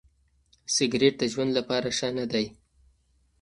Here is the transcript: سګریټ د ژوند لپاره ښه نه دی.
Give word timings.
سګریټ 0.75 1.13
د 1.19 1.23
ژوند 1.33 1.51
لپاره 1.59 1.87
ښه 1.97 2.09
نه 2.17 2.25
دی. 2.31 2.45